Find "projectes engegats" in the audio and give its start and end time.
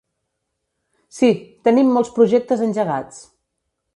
2.17-3.23